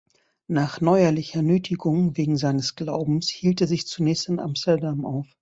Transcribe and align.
Nach 0.47 0.81
neuerlicher 0.81 1.43
Nötigung 1.43 2.17
wegen 2.17 2.35
seines 2.35 2.73
Glaubens 2.73 3.29
hielt 3.29 3.61
er 3.61 3.67
sich 3.67 3.85
zunächst 3.85 4.29
in 4.29 4.39
Amsterdam 4.39 5.05
auf. 5.05 5.27